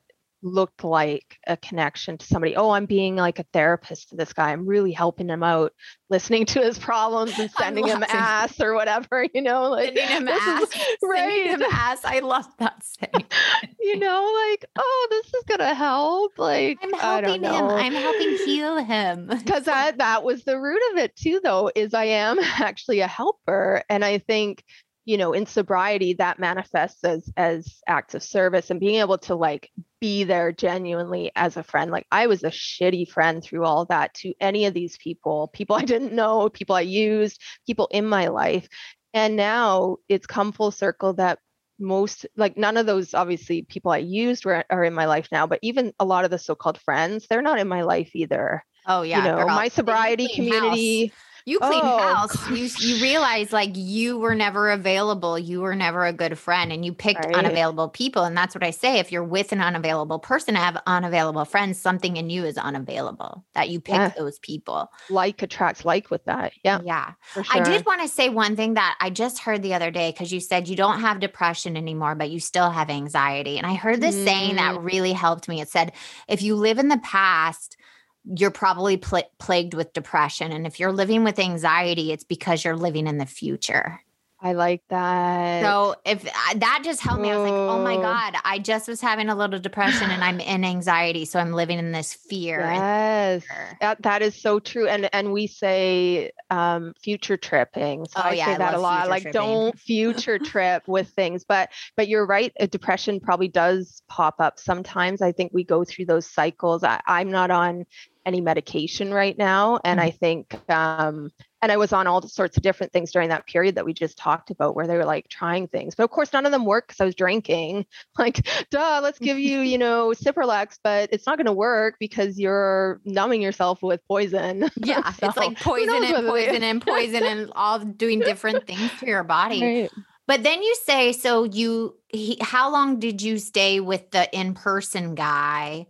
[0.41, 2.55] looked like a connection to somebody.
[2.55, 4.51] Oh, I'm being like a therapist to this guy.
[4.51, 5.73] I'm really helping him out,
[6.09, 10.27] listening to his problems and sending him ass or whatever, you know, like Sending him
[10.29, 10.63] ass.
[10.63, 10.81] is-
[11.15, 11.99] Sending him ass.
[12.05, 13.25] I love that saying.
[13.79, 16.33] you know, like, oh, this is gonna help.
[16.37, 17.65] Like I'm I don't helping him.
[17.65, 19.27] I'm helping heal him.
[19.27, 23.07] because that that was the root of it too though is i am actually a
[23.07, 24.63] helper and i think
[25.05, 29.35] you know in sobriety that manifests as as acts of service and being able to
[29.35, 29.69] like
[29.99, 34.13] be there genuinely as a friend like i was a shitty friend through all that
[34.13, 38.27] to any of these people people i didn't know people i used people in my
[38.27, 38.67] life
[39.13, 41.39] and now it's come full circle that
[41.79, 45.47] most like none of those obviously people i used were, are in my life now
[45.47, 49.03] but even a lot of the so-called friends they're not in my life either Oh
[49.03, 51.07] yeah, you know my sobriety community.
[51.07, 51.15] house.
[51.49, 52.47] You clean Oh, house.
[52.47, 55.39] You you realize like you were never available.
[55.39, 57.33] You were never a good friend, and you picked Right.
[57.35, 58.23] unavailable people.
[58.23, 58.99] And that's what I say.
[58.99, 61.81] If you're with an unavailable person, have unavailable friends.
[61.81, 63.43] Something in you is unavailable.
[63.55, 64.11] That you pick Yeah.
[64.15, 64.91] those people.
[65.09, 67.13] like attracts like with that yeah Yeah.
[67.33, 70.11] sure I did want to say one thing that I just heard the other day
[70.11, 73.57] because you said you don't have depression anymore, but you still have anxiety.
[73.57, 74.57] And I heard this saying Mm.
[74.57, 75.61] that really helped me.
[75.61, 75.93] It said,
[76.27, 77.75] if you live in the past,
[78.25, 80.51] you're probably pla- plagued with depression.
[80.51, 84.01] And if you're living with anxiety, it's because you're living in the future.
[84.41, 85.63] I like that.
[85.63, 89.01] So if that just helped me, I was like, oh my God, I just was
[89.01, 91.25] having a little depression and I'm in anxiety.
[91.25, 92.61] So I'm living in this fear.
[92.61, 93.43] Yes.
[93.81, 94.87] That, that is so true.
[94.87, 98.05] And and we say um, future tripping.
[98.05, 99.09] So oh, I yeah, say I that a lot.
[99.09, 99.41] Like tripping.
[99.41, 101.43] don't future trip with things.
[101.43, 102.53] But but you're right.
[102.71, 105.21] Depression probably does pop up sometimes.
[105.21, 106.85] I think we go through those cycles.
[106.85, 107.85] I, I'm not on
[108.25, 109.79] any medication right now.
[109.83, 110.07] And mm-hmm.
[110.07, 113.75] I think um, and I was on all sorts of different things during that period
[113.75, 115.93] that we just talked about where they were like trying things.
[115.95, 117.85] But of course, none of them worked because I was drinking.
[118.17, 122.37] Like, duh, let's give you, you know, Cipralex, but it's not going to work because
[122.37, 124.69] you're numbing yourself with poison.
[124.83, 129.07] Yeah, so, it's like poison and poison and poison and all doing different things to
[129.07, 129.61] your body.
[129.61, 129.91] Right.
[130.27, 134.53] But then you say, so you, he, how long did you stay with the in
[134.53, 135.87] person guy?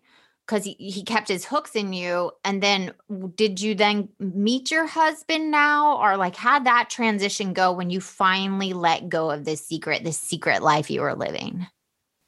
[0.50, 2.92] Because he, he kept his hooks in you and then
[3.36, 6.02] did you then meet your husband now?
[6.02, 10.18] Or like how'd that transition go when you finally let go of this secret this
[10.18, 11.68] secret life you were living?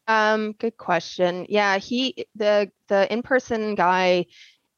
[0.08, 1.48] Um good question.
[1.50, 4.28] Yeah he the the in-person guy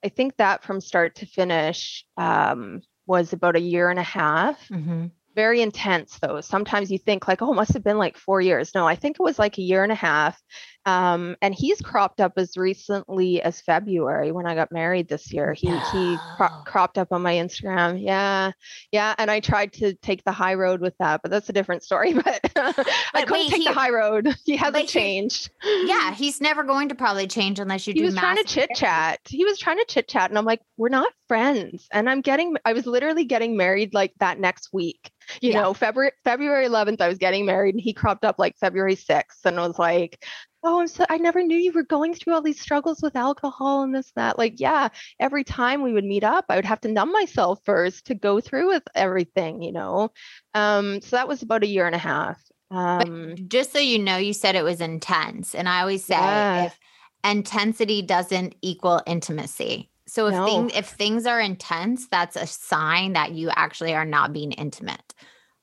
[0.05, 4.69] i think that from start to finish um was about a year and a half.
[4.69, 5.07] Mm-hmm.
[5.35, 6.39] Very intense though.
[6.39, 8.73] Sometimes you think like oh it must have been like four years.
[8.73, 10.41] No i think it was like a year and a half
[10.85, 15.53] um, and he's cropped up as recently as february when i got married this year.
[15.53, 18.01] He he cro- cropped up on my instagram.
[18.01, 18.51] Yeah.
[18.91, 21.83] Yeah and i tried to take the high road with that but that's a different
[21.83, 22.73] story but, i
[23.13, 24.35] couldn't wait, take he, the high road.
[24.45, 28.05] He hasn't changed he, yeah he's never going to probably change unless you he do
[28.05, 29.19] was trying to chit chat.
[29.25, 31.87] He was trying to chit chat and i'm like we're not friends.
[31.91, 35.11] And i'm getting i was literally getting married like that next week.
[35.41, 35.61] You yeah.
[35.61, 39.45] know, February February 11th, I was getting married, and he cropped up like February 6th,
[39.45, 40.23] and I was like,
[40.63, 43.83] "Oh, I'm so I never knew you were going through all these struggles with alcohol
[43.83, 46.81] and this and that." Like, yeah, every time we would meet up, I would have
[46.81, 50.11] to numb myself first to go through with everything, you know.
[50.53, 52.41] Um, so that was about a year and a half.
[52.71, 56.65] Um, just so you know, you said it was intense, and I always say yeah.
[56.65, 56.79] if
[57.23, 59.89] intensity doesn't equal intimacy.
[60.07, 60.45] So if no.
[60.45, 65.13] things if things are intense, that's a sign that you actually are not being intimate.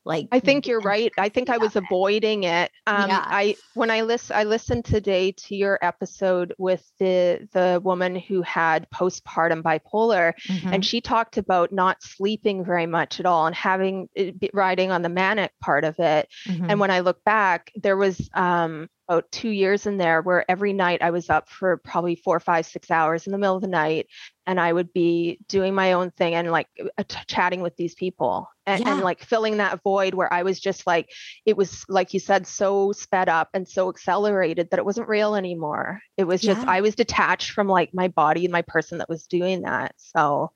[0.05, 1.13] Like I think you're right.
[1.19, 2.71] I think I was avoiding it.
[2.87, 3.25] Um yeah.
[3.27, 8.43] I when I listen I listened today to your episode with the the woman who
[8.43, 10.73] had postpartum bipolar mm-hmm.
[10.73, 14.09] and she talked about not sleeping very much at all and having
[14.53, 16.29] riding on the manic part of it.
[16.47, 16.71] Mm-hmm.
[16.71, 20.73] And when I look back, there was um about two years in there where every
[20.73, 23.67] night I was up for probably four, five, six hours in the middle of the
[23.67, 24.07] night.
[24.47, 27.97] And I would be doing my own thing and like uh, t- chatting with these
[27.97, 28.93] people and, yeah.
[28.93, 31.11] and, like filling that void where I was just like,
[31.45, 35.35] it was like you said, so sped up and so accelerated that it wasn't real
[35.35, 36.01] anymore.
[36.17, 36.71] It was just, yeah.
[36.71, 39.95] I was detached from like my body and my person that was doing that.
[39.97, 40.53] So,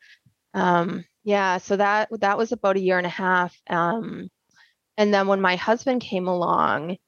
[0.54, 3.56] um, yeah, so that, that was about a year and a half.
[3.68, 4.30] Um,
[4.96, 6.98] and then when my husband came along,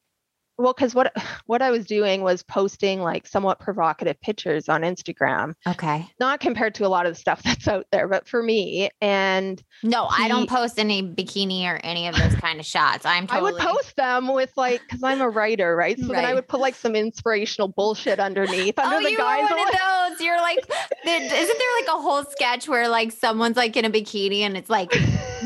[0.59, 1.12] well because what
[1.47, 5.55] what i was doing was posting like somewhat provocative pictures on instagram.
[5.66, 6.07] Okay.
[6.21, 9.62] Not compared to a lot of the stuff that's out there but for me and
[9.83, 13.05] no he, i don't post any bikini or any of those kind of shots.
[13.05, 13.51] I'm totally...
[13.51, 15.99] i would post them with like because i'm a writer right?
[15.99, 16.16] So right.
[16.16, 19.59] then i would put like some inspirational bullshit underneath under oh, the you guys one
[19.59, 19.66] of
[20.09, 20.21] those?
[20.21, 24.40] You're like isn't there like a whole sketch where like someone's like in a bikini
[24.40, 24.92] and it's like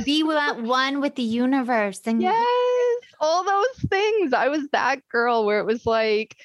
[0.05, 2.69] be one with the universe and yes
[3.20, 4.33] all those things.
[4.33, 6.37] I was that girl where it was like,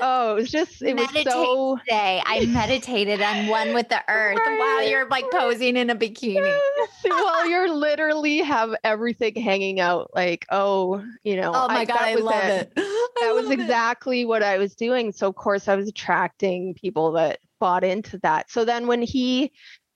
[0.00, 2.22] oh, it was just it Meditate was so day.
[2.24, 6.36] I meditated on one with the earth right, while you're like posing in a bikini.
[6.76, 6.88] Yes.
[7.04, 10.10] well, you're literally have everything hanging out.
[10.14, 12.72] Like, oh, you know, oh my I, god, I love it.
[12.76, 13.10] it.
[13.20, 14.28] that was exactly it.
[14.28, 15.12] what I was doing.
[15.12, 18.50] So of course I was attracting people that bought into that.
[18.50, 19.52] So then when he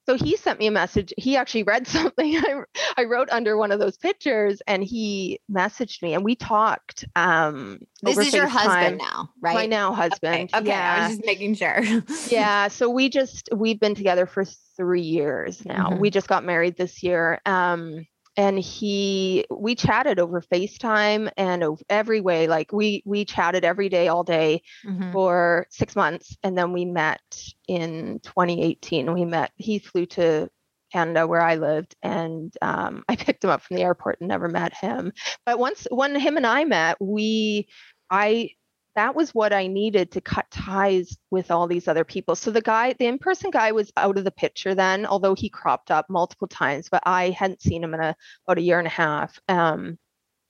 [0.07, 1.13] so he sent me a message.
[1.17, 2.63] He actually read something I,
[2.97, 7.05] I wrote under one of those pictures and he messaged me and we talked.
[7.17, 9.55] Um, this is your husband now, right?
[9.55, 10.51] My now husband.
[10.53, 10.59] Okay.
[10.59, 10.69] okay.
[10.69, 10.97] Yeah.
[10.97, 11.83] I was just making sure.
[12.29, 12.69] yeah.
[12.69, 14.45] So we just, we've been together for
[14.77, 15.91] three years now.
[15.91, 16.01] Mm-hmm.
[16.01, 17.41] We just got married this year.
[17.47, 23.89] Um, and he we chatted over facetime and every way like we we chatted every
[23.89, 25.13] day all day mm-hmm.
[25.13, 27.21] for six months and then we met
[27.69, 30.49] in 2018 we met he flew to
[30.93, 34.49] canada where i lived and um, i picked him up from the airport and never
[34.49, 35.13] met him
[35.45, 37.69] but once when him and i met we
[38.11, 38.49] i
[38.95, 42.35] that was what I needed to cut ties with all these other people.
[42.35, 45.91] So the guy, the in-person guy was out of the picture then, although he cropped
[45.91, 48.15] up multiple times, but I hadn't seen him in a,
[48.47, 49.99] about a year and a half um,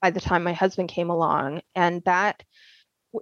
[0.00, 1.62] by the time my husband came along.
[1.74, 2.42] And that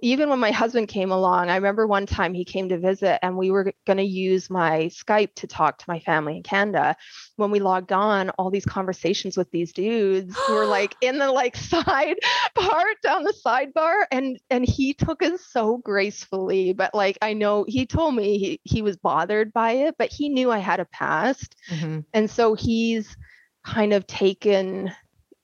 [0.01, 3.35] even when my husband came along, I remember one time he came to visit and
[3.35, 6.95] we were going to use my Skype to talk to my family in Canada.
[7.35, 11.57] When we logged on, all these conversations with these dudes were like in the like
[11.57, 12.15] side
[12.55, 17.65] part down the sidebar and and he took it so gracefully, but like I know
[17.67, 20.85] he told me he he was bothered by it, but he knew I had a
[20.85, 21.55] past.
[21.69, 21.99] Mm-hmm.
[22.13, 23.17] And so he's
[23.63, 24.91] kind of taken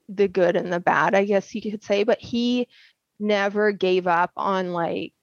[0.10, 2.68] the good and the bad, I guess you could say, but he
[3.20, 5.14] never gave up on like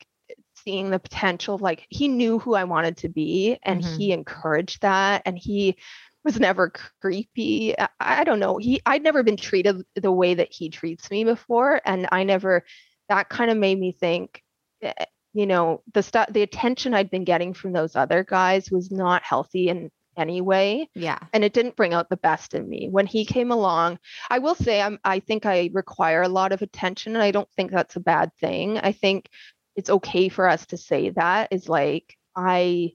[0.65, 3.97] seeing the potential like he knew who I wanted to be and mm-hmm.
[3.97, 5.77] he encouraged that and he
[6.25, 7.79] was never creepy.
[7.79, 8.57] I, I, don't know.
[8.57, 12.65] He I'd never been treated the way that he treats me before and I never
[13.09, 14.43] that kind of made me think
[14.83, 14.93] eh,
[15.35, 19.23] you know the stuff the attention I'd been getting from those other guys was not
[19.23, 20.89] healthy and anyway.
[20.95, 21.19] Yeah.
[21.33, 22.89] And it didn't bring out the best in me.
[22.91, 23.99] When he came along,
[24.31, 27.51] I will say I'm I think I require a lot of attention and I don't
[27.57, 28.79] think that's a bad thing.
[28.79, 29.29] I think
[29.77, 32.93] it's okay for us to say that is like I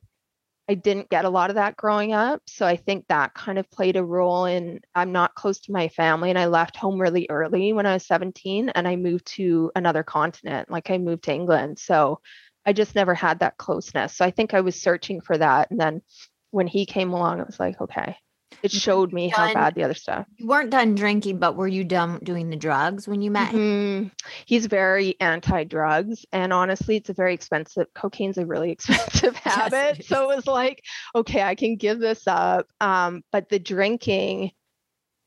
[0.69, 2.43] I didn't get a lot of that growing up.
[2.45, 5.87] So I think that kind of played a role in I'm not close to my
[5.87, 9.71] family and I left home really early when I was 17 and I moved to
[9.75, 10.69] another continent.
[10.69, 11.79] Like I moved to England.
[11.79, 12.21] So
[12.67, 14.15] I just never had that closeness.
[14.15, 15.71] So I think I was searching for that.
[15.71, 16.03] And then
[16.51, 18.15] when he came along, it was like, okay,
[18.61, 20.25] it showed me how bad the other stuff.
[20.37, 24.07] You weren't done drinking, but were you done doing the drugs when you met mm-hmm.
[24.45, 27.87] He's very anti-drugs, and honestly, it's a very expensive.
[27.93, 30.83] Cocaine's a really expensive habit, yes, so it was like,
[31.15, 32.67] okay, I can give this up.
[32.81, 34.51] Um, but the drinking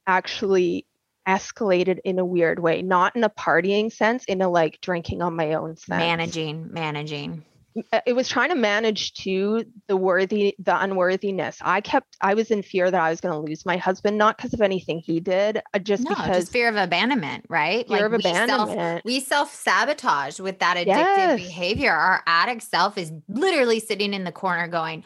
[0.06, 0.87] actually
[1.26, 5.37] escalated in a weird way, not in a partying sense, in a like drinking on
[5.37, 6.00] my own sense.
[6.00, 7.44] Managing, managing.
[7.92, 11.58] Uh, it was trying to manage to the worthy the unworthiness.
[11.61, 14.37] I kept i was in fear that i was going to lose my husband not
[14.37, 17.87] because of anything he did uh, just no, because just fear of abandonment right?
[17.88, 18.78] Fear like of we abandonment.
[18.78, 21.40] self, we self-sabotage with that addictive yes.
[21.40, 21.92] behavior.
[21.92, 25.04] Our addict self is literally sitting in the corner going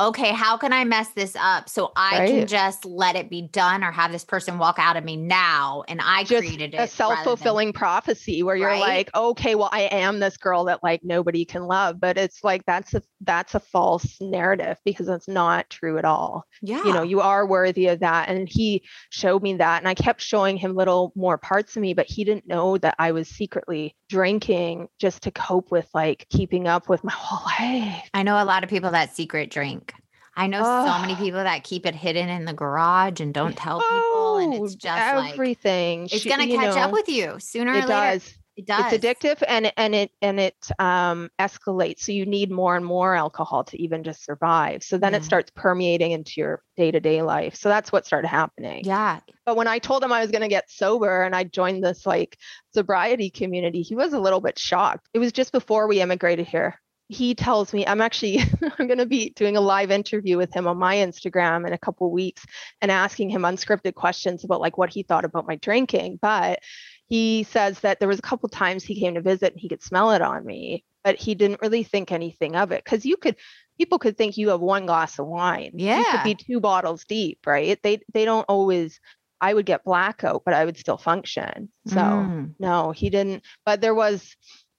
[0.00, 2.28] okay, how can I mess this up so I right.
[2.28, 5.84] can just let it be done or have this person walk out of me now
[5.86, 6.78] and I just created it.
[6.78, 8.80] A self-fulfilling than, prophecy where you're right?
[8.80, 12.00] like, okay, well, I am this girl that like nobody can love.
[12.00, 16.44] But it's like that's a that's a false narrative because it's not true at all.
[16.60, 16.84] Yeah.
[16.84, 18.28] You know, you are worthy of that.
[18.28, 19.78] And he showed me that.
[19.78, 22.96] And I kept showing him little more parts of me, but he didn't know that
[22.98, 28.08] I was secretly drinking just to cope with like keeping up with my whole life.
[28.12, 29.93] I know a lot of people that secret drink.
[30.36, 30.86] I know oh.
[30.86, 33.92] so many people that keep it hidden in the garage and don't tell people.
[33.92, 36.02] Oh, and it's just everything.
[36.02, 37.88] Like, it's going to catch know, up with you sooner or it later.
[37.88, 38.34] Does.
[38.56, 38.92] It does.
[38.92, 42.00] It's addictive and and it and it um, escalates.
[42.00, 44.84] So you need more and more alcohol to even just survive.
[44.84, 45.18] So then yeah.
[45.18, 47.56] it starts permeating into your day to day life.
[47.56, 48.84] So that's what started happening.
[48.84, 49.20] Yeah.
[49.44, 52.06] But when I told him I was going to get sober and I joined this
[52.06, 52.38] like
[52.72, 55.08] sobriety community, he was a little bit shocked.
[55.12, 58.38] It was just before we immigrated here he tells me i'm actually
[58.78, 61.78] i'm going to be doing a live interview with him on my instagram in a
[61.78, 62.44] couple weeks
[62.80, 66.18] and asking him unscripted questions about like what he thought about my drinking.
[66.20, 66.60] But
[67.06, 69.82] he says that there was a couple times he came to visit and he could
[69.82, 72.82] smell it on me but he didn't really think anything of it.
[72.82, 73.36] Because you could
[73.76, 75.72] people could think you have one glass of wine.
[75.74, 77.78] Yeah you could be two bottles deep right?
[77.82, 79.00] They they don't always
[79.40, 81.70] i would get blackout but i would still function.
[81.86, 82.54] So mm.
[82.58, 84.34] no he didn't but there was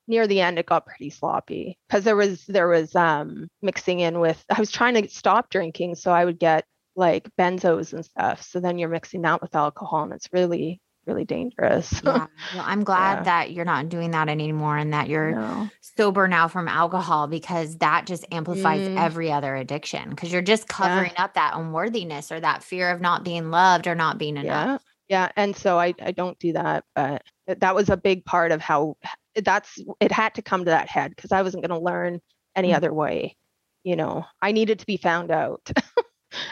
[0.07, 4.19] near the end it got pretty sloppy because there was there was um mixing in
[4.19, 6.65] with i was trying to stop drinking so i would get
[6.95, 11.25] like benzos and stuff so then you're mixing that with alcohol and it's really really
[11.25, 12.11] dangerous yeah.
[12.11, 12.29] well
[12.65, 13.23] i'm glad yeah.
[13.23, 15.69] that you're not doing that anymore and that you're no.
[15.81, 18.99] sober now from alcohol because that just amplifies mm.
[18.99, 21.23] every other addiction because you're just covering yeah.
[21.23, 25.29] up that unworthiness or that fear of not being loved or not being enough yeah
[25.35, 28.97] and so i i don't do that but that was a big part of how
[29.43, 32.21] that's it had to come to that head because I wasn't going to learn
[32.55, 32.77] any mm-hmm.
[32.77, 33.35] other way.
[33.83, 35.69] You know, I needed to be found out.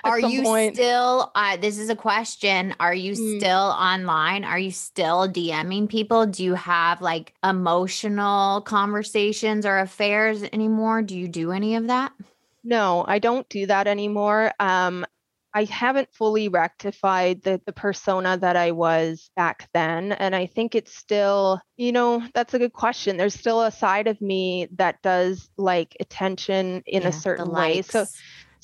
[0.04, 0.76] are you point.
[0.76, 3.38] still uh, this is a question are you mm.
[3.38, 10.44] still online are you still dming people do you have like emotional conversations or affairs
[10.54, 12.14] anymore do you do any of that
[12.64, 15.06] no i don't do that anymore um
[15.54, 20.12] I haven't fully rectified the, the persona that I was back then.
[20.12, 23.18] And I think it's still, you know, that's a good question.
[23.18, 27.84] There's still a side of me that does like attention in yeah, a certain way.
[27.84, 28.06] So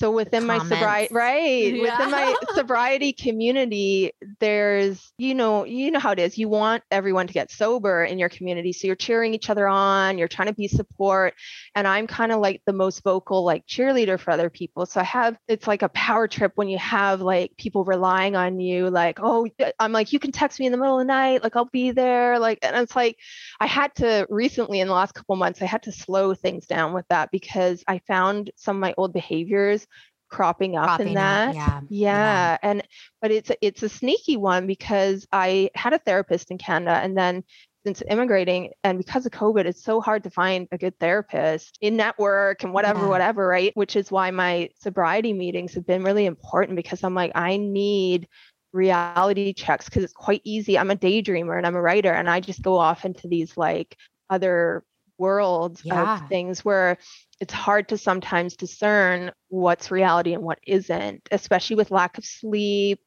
[0.00, 1.82] so within my sobriety right yeah.
[1.82, 6.38] within my sobriety community there's you know you know how it is.
[6.38, 8.72] You want everyone to get sober in your community.
[8.72, 11.34] So you're cheering each other on you're trying to be support.
[11.74, 14.86] And i'm kind of like the most vocal like cheerleader for other people.
[14.86, 18.60] So i have it's like a power trip when you have like people relying on
[18.60, 19.46] you like oh
[19.78, 21.90] i'm like you can text me in the middle of the night like i'll be
[21.90, 23.16] there like and it's like
[23.60, 26.92] i had to recently in the last couple months i had to slow things down
[26.92, 29.86] with that because i found some of my old behaviors
[30.30, 31.48] cropping up cropping in that.
[31.50, 31.80] Up, yeah.
[31.88, 31.88] yeah.
[31.88, 32.58] yeah.
[32.62, 32.82] And
[33.20, 37.44] but it's it's a sneaky one because I had a therapist in Canada and then
[37.84, 41.96] since immigrating and because of COVID, it's so hard to find a good therapist in
[41.96, 43.08] network and whatever, yeah.
[43.08, 43.72] whatever, right?
[43.74, 48.28] Which is why my sobriety meetings have been really important because I'm like, I need
[48.72, 50.78] reality checks because it's quite easy.
[50.78, 53.96] I'm a daydreamer and I'm a writer, and I just go off into these like
[54.28, 54.84] other
[55.20, 56.14] worlds yeah.
[56.14, 56.98] of things where
[57.40, 63.00] it's hard to sometimes discern what's reality and what isn't, especially with lack of sleep,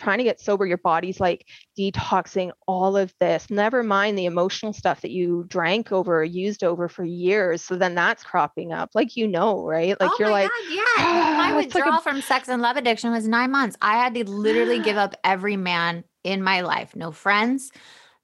[0.00, 1.46] trying to get sober, your body's like
[1.78, 6.64] detoxing all of this, never mind the emotional stuff that you drank over or used
[6.64, 7.62] over for years.
[7.62, 10.00] So then that's cropping up, like you know, right?
[10.00, 11.36] Like oh you're like, God, yeah.
[11.36, 13.76] my withdrawal like a- from sex and love addiction was nine months.
[13.80, 17.70] I had to literally give up every man in my life, no friends,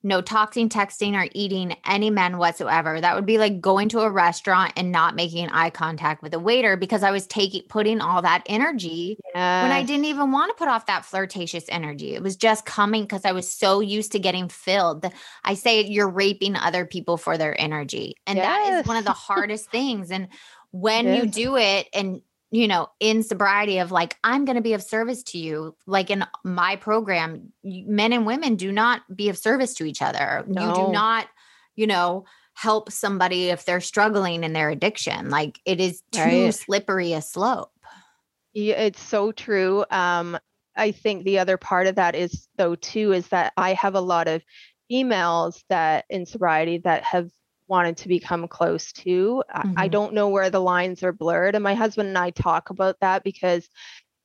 [0.02, 3.00] no talking, texting, or eating any men whatsoever.
[3.00, 6.38] That would be like going to a restaurant and not making eye contact with a
[6.38, 9.62] waiter because I was taking putting all that energy yes.
[9.64, 12.14] when I didn't even want to put off that flirtatious energy.
[12.14, 15.06] It was just coming because I was so used to getting filled.
[15.44, 18.14] I say you're raping other people for their energy.
[18.26, 18.46] And yes.
[18.46, 20.10] that is one of the hardest things.
[20.10, 20.28] And
[20.70, 21.24] when yes.
[21.24, 22.20] you do it and
[22.50, 25.76] you know, in sobriety of like, I'm going to be of service to you.
[25.86, 30.44] Like in my program, men and women do not be of service to each other.
[30.46, 30.68] No.
[30.68, 31.26] You do not,
[31.74, 32.24] you know,
[32.54, 35.28] help somebody if they're struggling in their addiction.
[35.28, 36.54] Like it is too right.
[36.54, 37.70] slippery a slope.
[38.54, 39.84] Yeah, it's so true.
[39.90, 40.38] Um,
[40.76, 44.00] I think the other part of that is though too is that I have a
[44.00, 44.42] lot of
[44.90, 47.28] emails that in sobriety that have
[47.68, 49.42] wanted to become close to.
[49.54, 49.78] Mm-hmm.
[49.78, 51.54] I, I don't know where the lines are blurred.
[51.54, 53.68] And my husband and I talk about that because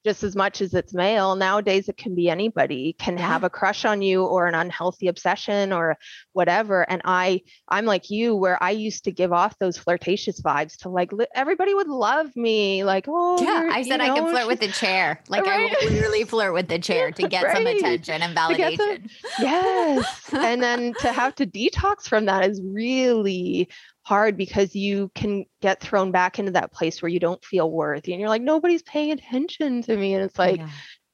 [0.04, 2.96] just as much as it's male nowadays it can be anybody.
[2.98, 5.98] Can have a crush on you or an unhealthy obsession or
[6.34, 6.90] whatever.
[6.90, 10.90] And i i'm like you where i used to give off those flirtatious vibes to
[10.90, 14.48] like li- everybody would love me like oh yeah i said know, i can flirt
[14.48, 15.20] with the chair.
[15.30, 15.72] Like right?
[15.72, 17.56] i will literally flirt with the chair to get right.
[17.56, 20.30] some attention and validation some, yes.
[20.34, 23.70] And then to have to detox from that is really
[24.04, 28.14] hard because you can get thrown back into that place where you don't feel worthy
[28.14, 30.70] and you're like nobody's paying attention to me and it's like yeah.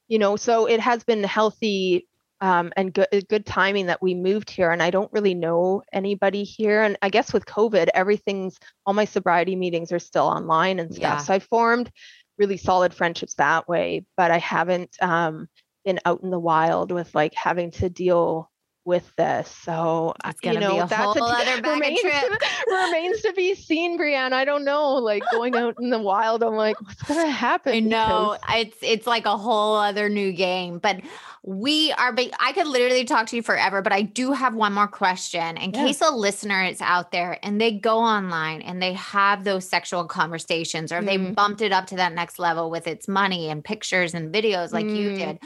[0.08, 2.06] you know so it has been healthy
[2.40, 6.44] um, and good good timing that we moved here and i don't really know anybody
[6.44, 10.94] here and i guess with covid everything's all my sobriety meetings are still online and
[10.94, 11.18] stuff yeah.
[11.18, 11.90] so i formed
[12.38, 15.48] really solid friendships that way but i haven't um,
[15.84, 18.50] been out in the wild with like having to deal
[18.88, 19.48] with this.
[19.48, 23.20] So it's gonna you know, be a that's whole a, other bag remains, to, remains
[23.20, 24.32] to be seen, Brianne.
[24.32, 24.94] I don't know.
[24.94, 27.74] Like going out in the wild, I'm like, what's gonna happen?
[27.74, 30.78] I know because- it's it's like a whole other new game.
[30.78, 31.02] But
[31.42, 34.88] we are I could literally talk to you forever, but I do have one more
[34.88, 35.86] question in yeah.
[35.86, 40.04] case a listener is out there and they go online and they have those sexual
[40.06, 41.06] conversations or mm.
[41.06, 44.72] they bumped it up to that next level with its money and pictures and videos
[44.72, 44.96] like mm.
[44.96, 45.38] you did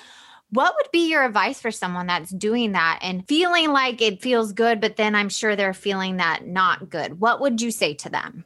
[0.53, 4.53] what would be your advice for someone that's doing that and feeling like it feels
[4.53, 7.19] good, but then I'm sure they're feeling that not good?
[7.19, 8.45] What would you say to them?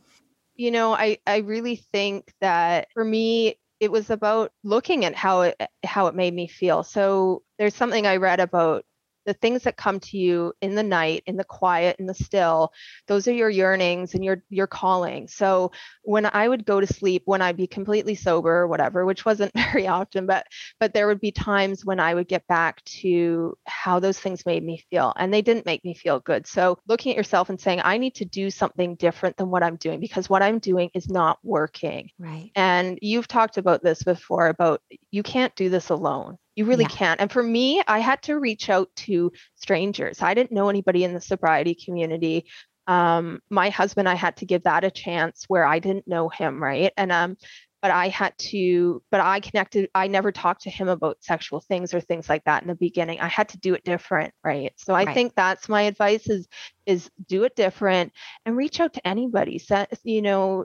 [0.54, 5.42] You know, I, I really think that for me, it was about looking at how
[5.42, 6.84] it how it made me feel.
[6.84, 8.84] So there's something I read about
[9.26, 12.72] the things that come to you in the night in the quiet in the still
[13.06, 15.28] those are your yearnings and your your calling.
[15.28, 15.72] So
[16.02, 19.52] when i would go to sleep when i'd be completely sober or whatever which wasn't
[19.72, 20.46] very often but
[20.78, 24.64] but there would be times when i would get back to how those things made
[24.64, 26.46] me feel and they didn't make me feel good.
[26.46, 29.76] So looking at yourself and saying i need to do something different than what i'm
[29.76, 32.10] doing because what i'm doing is not working.
[32.18, 32.50] Right.
[32.54, 36.88] And you've talked about this before about you can't do this alone you really yeah.
[36.88, 37.20] can't.
[37.20, 40.22] And for me, I had to reach out to strangers.
[40.22, 42.46] I didn't know anybody in the sobriety community.
[42.86, 46.62] Um, my husband, I had to give that a chance where I didn't know him,
[46.62, 46.92] right?
[46.96, 47.36] And um,
[47.82, 51.92] but I had to, but I connected, I never talked to him about sexual things
[51.92, 53.20] or things like that in the beginning.
[53.20, 54.72] I had to do it different, right?
[54.76, 55.14] So I right.
[55.14, 56.48] think that's my advice is
[56.86, 58.12] is do it different
[58.44, 59.58] and reach out to anybody.
[59.58, 60.64] So, you know,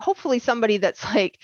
[0.00, 1.38] hopefully somebody that's like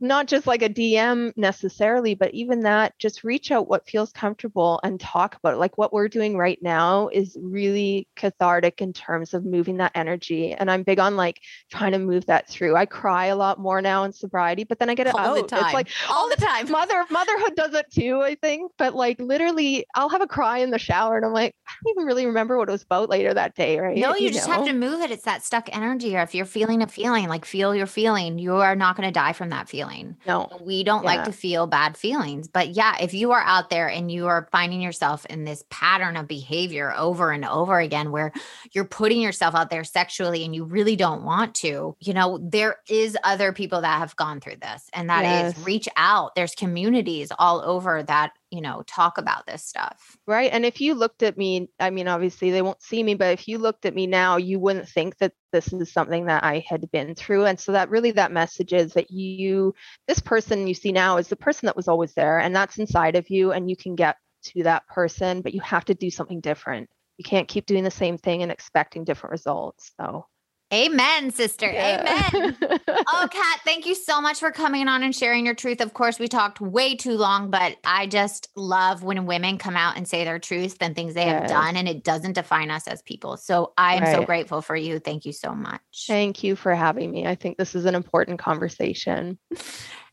[0.00, 4.80] not just like a DM necessarily, but even that, just reach out what feels comfortable
[4.82, 5.58] and talk about it.
[5.58, 10.52] Like what we're doing right now is really cathartic in terms of moving that energy.
[10.52, 11.40] And I'm big on like
[11.70, 12.76] trying to move that through.
[12.76, 15.36] I cry a lot more now in sobriety, but then I get it all out.
[15.38, 15.64] Oh, the time.
[15.64, 16.70] It's like all the time.
[16.70, 18.72] Mother motherhood does it too, I think.
[18.78, 21.92] But like literally, I'll have a cry in the shower and I'm like, I don't
[21.96, 23.96] even really remember what it was about later that day, right?
[23.96, 24.54] No, you, you just know?
[24.54, 25.10] have to move it.
[25.10, 26.16] It's that stuck energy.
[26.16, 29.12] Or if you're feeling a feeling, like feel your feeling, you are not going to
[29.12, 30.16] die from that feeling.
[30.26, 30.48] No.
[30.60, 31.14] We don't yeah.
[31.14, 32.48] like to feel bad feelings.
[32.48, 36.16] But yeah, if you are out there and you are finding yourself in this pattern
[36.16, 38.32] of behavior over and over again where
[38.72, 42.76] you're putting yourself out there sexually and you really don't want to, you know, there
[42.88, 44.88] is other people that have gone through this.
[44.92, 45.56] And that yes.
[45.56, 46.34] is reach out.
[46.34, 50.16] There's communities all over that you know talk about this stuff.
[50.26, 53.32] Right and if you looked at me i mean obviously they won't see me but
[53.32, 56.64] if you looked at me now you wouldn't think that this is something that i
[56.68, 59.74] had been through and so that really that message is that you
[60.06, 63.16] this person you see now is the person that was always there and that's inside
[63.16, 66.40] of you and you can get to that person but you have to do something
[66.40, 66.88] different.
[67.18, 70.26] You can't keep doing the same thing and expecting different results so
[70.72, 71.70] Amen, sister.
[71.70, 72.30] Yeah.
[72.32, 72.56] Amen.
[72.88, 75.80] oh, Kat, thank you so much for coming on and sharing your truth.
[75.80, 79.96] Of course, we talked way too long, but I just love when women come out
[79.96, 81.42] and say their truth and things they yes.
[81.42, 83.36] have done, and it doesn't define us as people.
[83.36, 84.14] So I am right.
[84.14, 85.00] so grateful for you.
[85.00, 85.80] Thank you so much.
[86.06, 87.26] Thank you for having me.
[87.26, 89.38] I think this is an important conversation.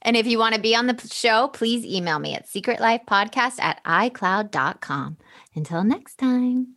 [0.01, 3.83] And if you want to be on the show, please email me at secretlifepodcast at
[3.83, 5.17] icloud.com.
[5.55, 6.76] Until next time.